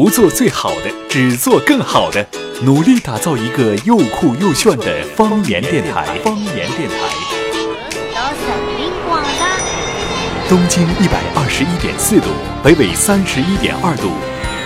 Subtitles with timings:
[0.00, 2.24] 不做最好的，只做更好的，
[2.62, 6.16] 努力打造一个又酷又炫的方言电台。
[6.22, 6.94] 方言电台。
[10.48, 12.28] 东经一百二十一点四度，
[12.62, 14.12] 北纬三十一点二度，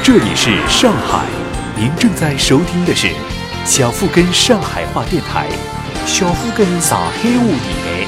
[0.02, 1.24] 这里是上海。
[1.78, 3.08] 您正在收听的是
[3.64, 5.46] 小富根上海话电台，
[6.04, 8.06] 小富根上海话电台。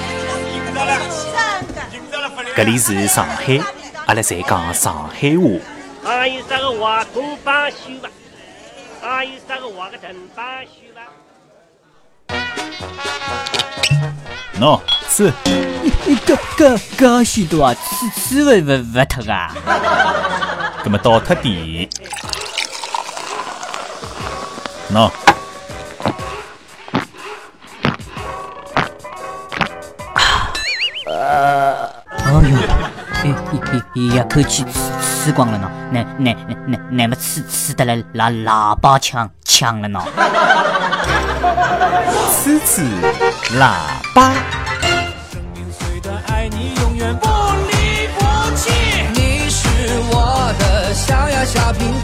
[2.54, 3.58] 这里是上海，
[4.04, 5.73] 阿拉在讲上海话。
[6.04, 8.10] 还有啥个话公帮修吧？
[9.00, 11.00] 还有啥个话个正帮修吧？
[14.60, 15.32] 喏，是
[16.06, 19.50] 你搿搿搿许多啊，吃吃勿勿勿脱啊！
[20.84, 21.88] 搿么倒脱点。
[24.92, 25.10] 喏，
[31.06, 31.90] 哎
[32.30, 32.34] 哟，
[33.24, 33.26] 一
[33.96, 34.93] 一一口气吃
[35.24, 39.98] 吃光了呢，那那那那那么吃吃的来拿喇叭枪枪了呢。
[42.30, 42.82] 吃吃
[43.58, 43.72] 喇
[44.14, 44.34] 叭。
[45.72, 48.20] 岁的爱你永远不离不
[48.54, 48.70] 弃。
[49.14, 49.66] 你是
[50.10, 51.88] 我的小呀小苹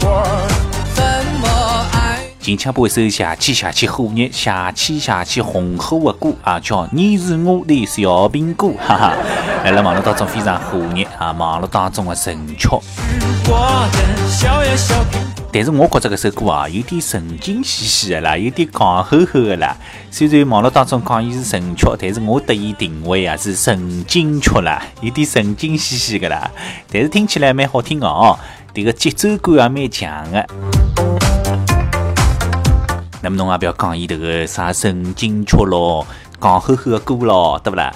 [2.41, 9.13] 近腔播一首下气下气火热、下气下气红火的歌啊，叫《你是我的小苹果》， 哈哈，
[9.63, 12.67] 来了网络当中非常火热啊，网络当中的神曲。
[15.53, 19.77] 但是我觉得这首歌啊，有点神经兮兮的啦，有点戆吼吼的啦。
[20.09, 26.49] 虽然网络当中讲伊是神曲，但是我得以定位啊是神经曲啦，有点神经兮兮的啦。
[26.91, 28.39] 但是听起来蛮好听的哦，
[28.73, 30.47] 这个节奏感也蛮强的。
[33.23, 36.05] 那么侬也不要讲伊迭个啥神经曲咯，
[36.39, 37.93] 戆呵呵的歌咯，对不啦？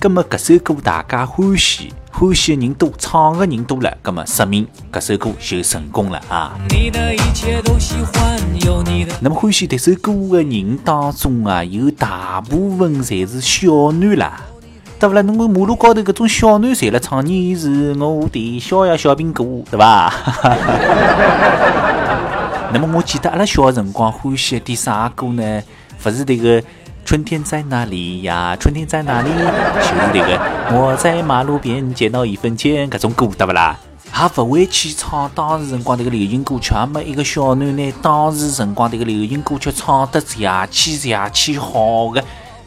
[0.00, 6.56] 葛么搿首歌大家欢喜，欢喜的人多，唱的人多了，葛么说明搿首歌就成功了啊！
[6.70, 9.12] 你的一切都喜欢，有你的。
[9.20, 14.40] 那么欢喜迭首歌的人当中啊，有大部分侪是小囡啦，
[15.00, 15.22] 对不啦？
[15.22, 20.14] 侬看马路高头搿种小囡侪辣唱你是我的小呀小苹果，对伐？
[22.70, 25.62] 那么我记得阿拉小的辰光欢喜一点啥歌呢？
[26.04, 26.62] 勿是迭个
[27.04, 28.54] 春天在哪里呀？
[28.56, 29.30] 春天在哪里？
[29.30, 33.78] 就是迭个我在马路边捡到一分钱搿种歌，对勿啦？
[34.04, 42.22] 也勿会去唱当时辰光迭个流行歌曲，也没一个小囡拿当时辰光迭个流行歌曲唱得邪气邪气好的，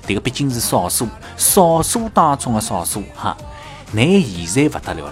[0.08, 1.08] 迭个毕竟是少数，
[1.38, 3.38] 少数当中的少数哈。
[3.92, 4.04] 乃
[4.46, 5.12] 现在勿得了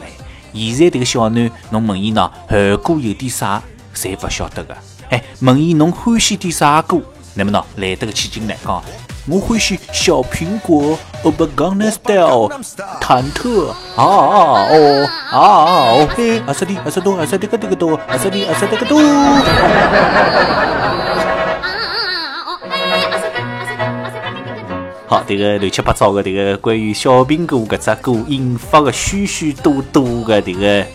[0.53, 3.61] 唻，现在迭个小囡，侬问伊喏，韩歌有点啥，
[3.99, 4.75] 侪勿晓得个。
[5.09, 7.01] 哎，问伊侬欢喜点啥歌？
[7.33, 8.81] 那么喏，来得个起劲来讲，
[9.27, 12.49] 我欢喜小苹果，Oh but Gangnam Style，
[13.01, 15.39] 忐忑啊啊哦啊啊
[15.91, 18.99] 哦嘿，阿萨里阿萨多阿萨这个这个多，阿萨里阿萨这个多。
[25.07, 30.85] 好，这个乱七八糟的这个关于小苹果搿只歌引发的许许多多的这个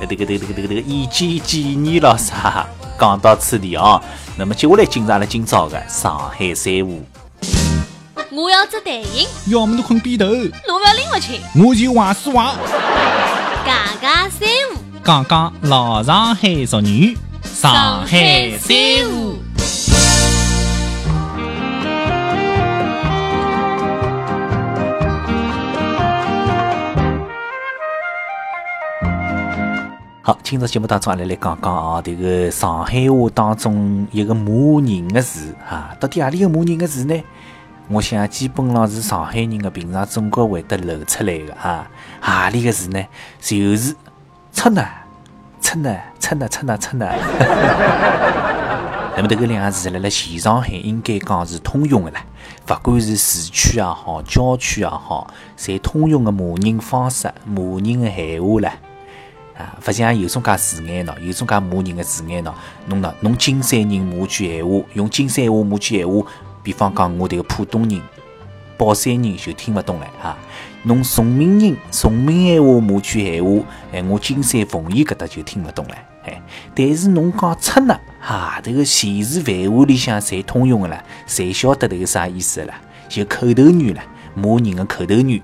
[0.00, 2.66] 呃这个这个这个这个这个意见建议咯啥，
[2.98, 4.02] 讲到此地啊，
[4.36, 7.04] 那么接下来进入阿拉今朝的上海三胡。
[8.32, 11.40] 我要只电影，要么侬困边头，侬不要拎勿清。
[11.64, 12.56] 我就话是话。
[13.64, 18.76] 家家三胡，讲讲老上海俗语，上海三
[19.08, 19.43] 胡。
[30.26, 37.22] 好，今朝节目当中，阿拉来讲讲啊，这个上海话当中一个骂人的词啊，到底何里个骂人的词呢？
[37.88, 41.86] 我想基本上是上海人的平常总归会得露出来的啊，
[42.22, 43.04] 何里个词呢？
[43.38, 43.94] 就是
[44.50, 44.82] 出呢，
[45.60, 47.06] 出呢，出呢，出呢，出呢。
[49.16, 52.24] 那么这个两个字，辣辣前上海应该讲是通用的啦，
[52.70, 55.26] 勿管是市区也好，郊区也好，
[55.58, 58.72] 侪通用的骂人方式、骂人的闲话啦。
[59.56, 62.52] 啊，勿像有种介字眼喏，有种介骂人的字眼喏，
[62.86, 66.26] 侬喏，侬金山人骂句闲话，用金山话骂句闲话，
[66.62, 68.00] 比方讲我迭个浦东人、
[68.76, 70.36] 宝山人就听勿懂了哈。
[70.82, 76.42] 侬崇明人、崇明闲话骂句闲话，哎，我金山奉贤搿搭就听勿懂了，哎。
[76.74, 82.74] 但是侬讲出呢，哈，迭个现实范围里向侪通用的啦，侪晓得迭个啥意思啦，
[83.08, 84.02] 就口头语啦，
[84.34, 85.40] 骂人的口头语。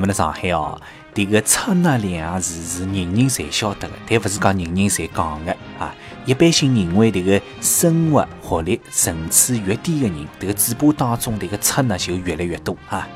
[0.00, 0.80] 那么辣上海哦，
[1.14, 5.94] 迭个“出”呢两字是人人侪晓得的，但勿是讲人人侪讲的啊。
[6.24, 13.06] 一般性认为，迭个生活学历层次越低的人，迭个嘴巴当中迭个“出”呢就越来越多啊，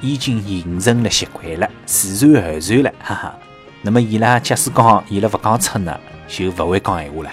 [0.00, 3.34] 已经形成了习惯了，自然而然了，哈哈。
[3.82, 5.98] 那么伊拉假使讲伊拉勿讲出呢，
[6.28, 7.30] 就勿会讲闲话了。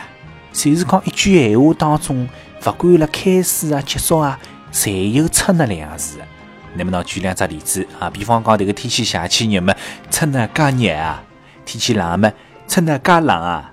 [0.52, 2.28] 就是讲一句闲话当中，
[2.66, 4.40] 勿管辣开始啊、结束啊，
[4.74, 6.18] 侪有出呢两字。
[6.76, 9.74] 那么喏，举两只例子啊，比方讲迭个天气邪气热么，
[10.12, 11.24] 出呢介热啊；
[11.66, 12.32] 天气冷么，
[12.68, 13.72] 出呢介冷啊；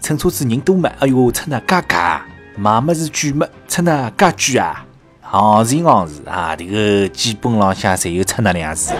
[0.00, 1.96] 乘车子人多么，哎哟，出呢介挤；
[2.56, 4.84] 买么子贵么，出呢介贵啊。
[5.20, 8.94] 行情行事啊，迭个基本浪向侪有出呢两个字。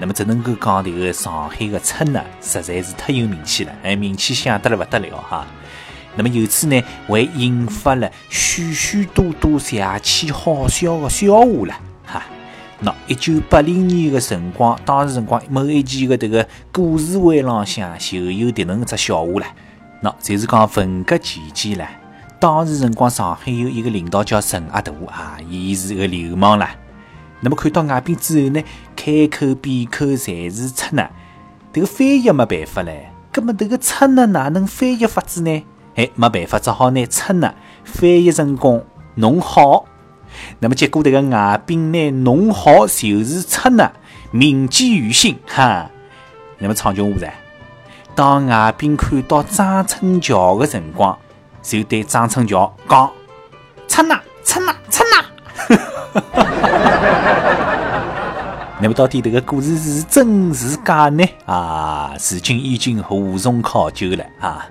[0.00, 5.46] 那么只能够讲迭个上海个出呢，实在是太有名气了，哎，名气响得了勿得了哈。
[6.16, 11.74] 那么由此呢，还引发了许许多多邪气好笑的笑话了
[12.04, 12.22] 哈。
[12.80, 19.46] 那一九八零年个辰光，当时辰光某一期个迭个故事会浪向就有迭能只笑话了。
[20.02, 21.86] 那就是讲文革期间唻，
[22.40, 26.74] 当时辰光上海有一个领导叫陈阿大啊，伊是个流氓啦。
[27.40, 28.62] 那么看到外宾之后呢，
[28.96, 31.08] 开口闭口侪是出呢，
[31.72, 32.94] 迭个翻译没办法唻。
[33.30, 35.62] 葛么迭个出呢哪能翻译法子呢？
[35.96, 37.54] 哎，没办法，只好拿出呢
[37.84, 38.84] 翻译成功
[39.16, 39.84] 侬好。
[40.60, 43.90] 那么结果迭个外宾呢，侬好就是出呢，
[44.30, 45.90] 铭记于心哈。
[46.58, 47.32] 那么唱句话噻，
[48.14, 51.18] 当外宾看到张春桥的辰光，
[51.62, 53.10] 就对张春桥讲：
[53.88, 55.10] 出呢，出呢，出呢。
[58.82, 61.22] 那么到底这个故事是真是假呢？
[61.44, 64.66] 啊，如今已经无从考究了啊。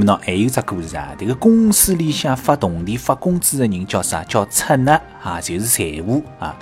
[0.00, 4.24] 么呢，还有只故事啊，这个公司里向发铜钿、发工资的人叫啥？
[4.24, 6.56] 叫出纳啊，就是财务啊。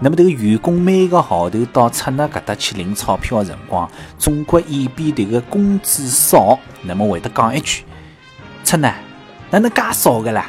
[0.00, 3.88] 那么这个员工每个号头到出纳搿搭去领钞票的辰光，
[4.18, 7.84] 总归以便这个工资少，那么会得讲一句：
[8.64, 8.92] 出纳
[9.50, 10.46] 哪能介少个啦？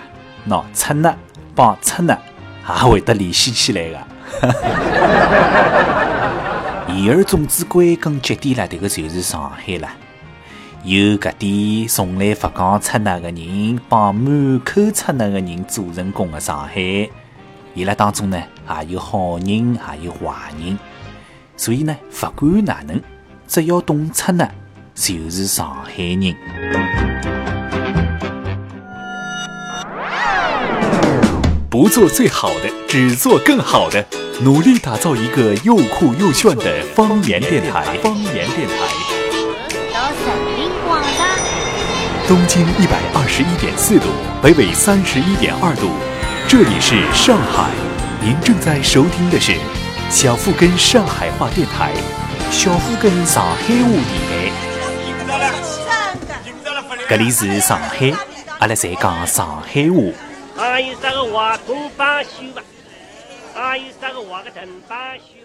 [0.50, 1.16] 喏，出纳。
[1.58, 2.20] 帮出纳，
[2.68, 3.98] 也会得联系起来的。
[6.94, 9.88] 言而总之，归根结底了，这个就是上海了。
[10.88, 17.10] 有搿点从来勿讲出纳的人，帮满口出纳的人做成功的上海。
[17.74, 18.40] 伊拉当中呢，
[18.70, 20.78] 也有好人，也有坏人。
[21.58, 23.02] 所以呢，不管哪能，
[23.48, 24.48] 只要懂出纳，
[24.94, 26.36] 就是上海人。
[31.68, 34.06] 不做最好的，只做更好的，
[34.44, 37.98] 努力打造一个又酷又炫的方言电台。
[38.04, 40.65] 方言电台。
[42.28, 44.08] 东经一百二十一点四度，
[44.42, 45.92] 北纬三十一点二度，
[46.48, 47.70] 这里是上海。
[48.22, 49.54] 您正在收听的是
[50.10, 51.92] 小富根上海话电台，
[52.50, 54.52] 小富根上海话电台。
[57.08, 58.12] 这里是上海，
[58.58, 59.96] 阿拉在讲上海话。
[60.58, 62.64] 还有啥个话工帮修吧？
[63.54, 65.45] 还有啥个话个藤帮修